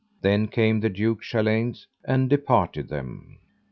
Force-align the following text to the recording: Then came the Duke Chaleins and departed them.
Then 0.23 0.47
came 0.47 0.79
the 0.79 0.89
Duke 0.89 1.21
Chaleins 1.21 1.85
and 2.03 2.27
departed 2.27 2.89
them. 2.89 3.37